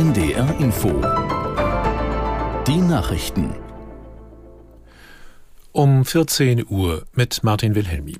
[0.00, 0.88] NDR Info.
[2.66, 3.52] Die Nachrichten.
[5.72, 8.16] Um 14 Uhr mit Martin Wilhelmi.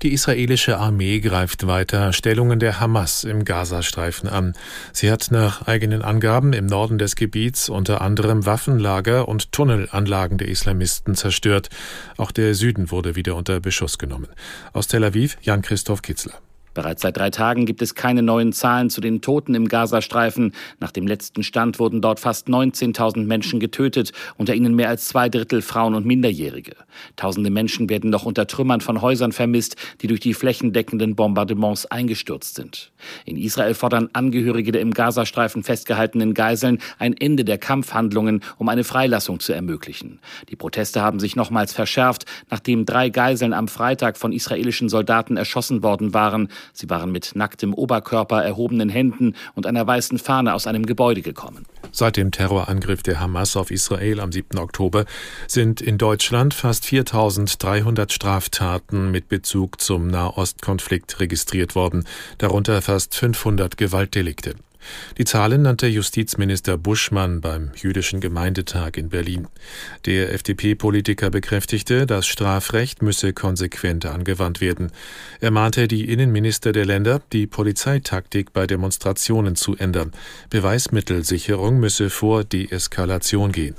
[0.00, 4.54] Die israelische Armee greift weiter Stellungen der Hamas im Gazastreifen an.
[4.94, 10.48] Sie hat nach eigenen Angaben im Norden des Gebiets unter anderem Waffenlager und Tunnelanlagen der
[10.48, 11.68] Islamisten zerstört.
[12.16, 14.28] Auch der Süden wurde wieder unter Beschuss genommen.
[14.72, 16.40] Aus Tel Aviv Jan-Christoph Kitzler.
[16.80, 20.54] Bereits seit drei Tagen gibt es keine neuen Zahlen zu den Toten im Gazastreifen.
[20.78, 25.28] Nach dem letzten Stand wurden dort fast 19.000 Menschen getötet, unter ihnen mehr als zwei
[25.28, 26.72] Drittel Frauen und Minderjährige.
[27.16, 32.54] Tausende Menschen werden noch unter Trümmern von Häusern vermisst, die durch die flächendeckenden Bombardements eingestürzt
[32.54, 32.92] sind.
[33.26, 38.84] In Israel fordern Angehörige der im Gazastreifen festgehaltenen Geiseln ein Ende der Kampfhandlungen, um eine
[38.84, 40.18] Freilassung zu ermöglichen.
[40.48, 45.82] Die Proteste haben sich nochmals verschärft, nachdem drei Geiseln am Freitag von israelischen Soldaten erschossen
[45.82, 46.48] worden waren.
[46.72, 51.66] Sie waren mit nacktem Oberkörper, erhobenen Händen und einer weißen Fahne aus einem Gebäude gekommen.
[51.92, 54.58] Seit dem Terrorangriff der Hamas auf Israel am 7.
[54.58, 55.04] Oktober
[55.46, 62.04] sind in Deutschland fast 4300 Straftaten mit Bezug zum Nahostkonflikt registriert worden,
[62.38, 64.54] darunter fast 500 Gewaltdelikte.
[65.18, 69.48] Die Zahlen nannte Justizminister Buschmann beim Jüdischen Gemeindetag in Berlin.
[70.06, 74.92] Der FDP-Politiker bekräftigte, das Strafrecht müsse konsequent angewandt werden.
[75.40, 80.12] Er mahnte die Innenminister der Länder, die Polizeitaktik bei Demonstrationen zu ändern.
[80.50, 83.74] Beweismittelsicherung müsse vor Deeskalation gehen.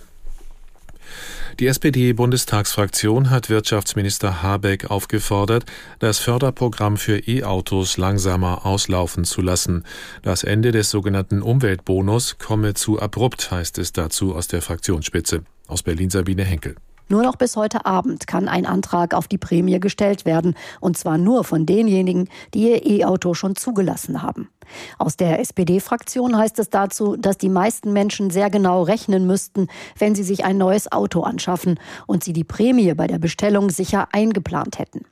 [1.59, 5.65] Die SPD-Bundestagsfraktion hat Wirtschaftsminister Habeck aufgefordert,
[5.99, 9.83] das Förderprogramm für E-Autos langsamer auslaufen zu lassen.
[10.23, 15.43] Das Ende des sogenannten Umweltbonus komme zu abrupt, heißt es dazu aus der Fraktionsspitze.
[15.67, 16.75] Aus Berlin Sabine Henkel.
[17.11, 21.17] Nur noch bis heute Abend kann ein Antrag auf die Prämie gestellt werden, und zwar
[21.17, 24.47] nur von denjenigen, die ihr E-Auto schon zugelassen haben.
[24.97, 30.15] Aus der SPD-Fraktion heißt es dazu, dass die meisten Menschen sehr genau rechnen müssten, wenn
[30.15, 34.79] sie sich ein neues Auto anschaffen und sie die Prämie bei der Bestellung sicher eingeplant
[34.79, 35.05] hätten.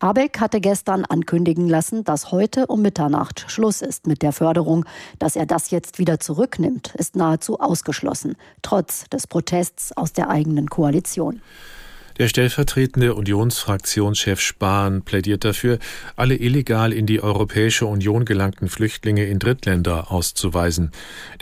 [0.00, 4.84] Abeck hatte gestern ankündigen lassen, dass heute um Mitternacht Schluss ist mit der Förderung.
[5.18, 10.68] Dass er das jetzt wieder zurücknimmt, ist nahezu ausgeschlossen, trotz des Protests aus der eigenen
[10.68, 11.40] Koalition.
[12.18, 15.78] Der stellvertretende Unionsfraktionschef Spahn plädiert dafür,
[16.16, 20.92] alle illegal in die Europäische Union gelangten Flüchtlinge in Drittländer auszuweisen.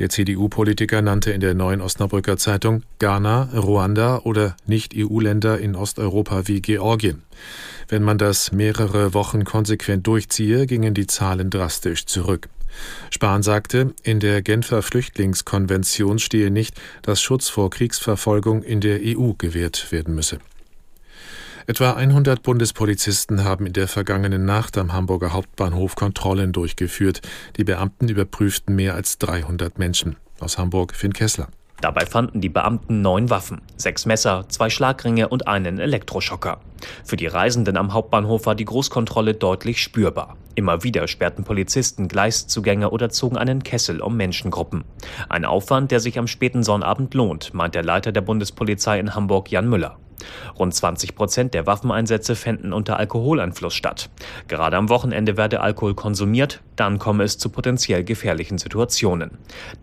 [0.01, 6.61] Der CDU-Politiker nannte in der neuen Osnabrücker Zeitung Ghana, Ruanda oder Nicht-EU-Länder in Osteuropa wie
[6.61, 7.23] Georgien.
[7.87, 12.49] Wenn man das mehrere Wochen konsequent durchziehe, gingen die Zahlen drastisch zurück.
[13.11, 19.34] Spahn sagte, in der Genfer Flüchtlingskonvention stehe nicht, dass Schutz vor Kriegsverfolgung in der EU
[19.39, 20.41] gewährt werden müsse.
[21.67, 27.23] Etwa 100 Bundespolizisten haben in der vergangenen Nacht am Hamburger Hauptbahnhof Kontrollen durchgeführt.
[27.57, 30.17] Die Beamten überprüften mehr als 300 Menschen.
[30.41, 31.49] Aus Hamburg Finn Kessler.
[31.81, 36.61] Dabei fanden die Beamten neun Waffen, sechs Messer, zwei Schlagringe und einen Elektroschocker.
[37.03, 40.37] Für die Reisenden am Hauptbahnhof war die Großkontrolle deutlich spürbar.
[40.55, 44.85] Immer wieder sperrten Polizisten Gleiszugänge oder zogen einen Kessel um Menschengruppen.
[45.31, 49.51] Ein Aufwand, der sich am späten Sonnabend lohnt, meint der Leiter der Bundespolizei in Hamburg
[49.51, 49.99] Jan Müller.
[50.59, 54.11] Rund 20 Prozent der Waffeneinsätze fänden unter Alkoholeinfluss statt.
[54.49, 59.33] Gerade am Wochenende werde Alkohol konsumiert, dann komme es zu potenziell gefährlichen Situationen.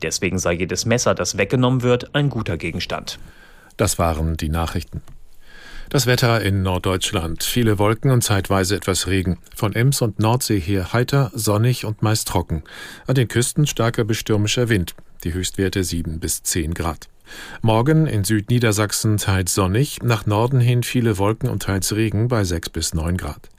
[0.02, 3.20] Deswegen sei jedes Messer, das weggenommen wird, ein guter Gegenstand.
[3.78, 5.02] Das waren die Nachrichten.
[5.92, 7.44] Das Wetter in Norddeutschland.
[7.44, 9.40] Viele Wolken und zeitweise etwas Regen.
[9.54, 12.64] Von Ems und Nordsee her heiter, sonnig und meist trocken.
[13.08, 14.96] An den Küsten starker bestürmischer Wind.
[15.26, 17.11] Die Höchstwerte 7 bis 10 Grad.
[17.62, 22.70] Morgen in Südniedersachsen teils sonnig, nach Norden hin viele Wolken und teils Regen bei 6
[22.70, 23.50] bis 9 Grad.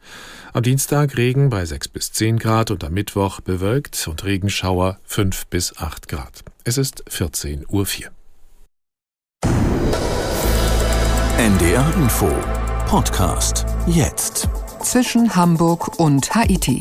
[0.53, 5.47] Am Dienstag Regen bei 6 bis 10 Grad und am Mittwoch bewölkt und Regenschauer 5
[5.47, 6.44] bis 8 Grad.
[6.65, 7.87] Es ist 14.04 Uhr.
[11.39, 12.31] NDR Info
[12.87, 14.49] Podcast jetzt.
[14.83, 16.78] Zwischen Hamburg und Haiti.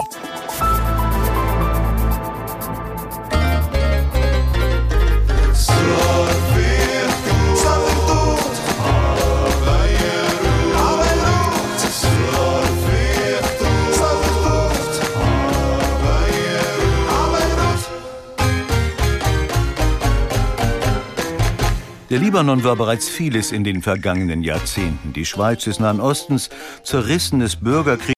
[22.12, 25.14] Der Libanon war bereits vieles in den vergangenen Jahrzehnten.
[25.14, 26.50] Die Schweiz des Nahen Ostens,
[26.84, 28.16] zerrissenes Bürgerkrieg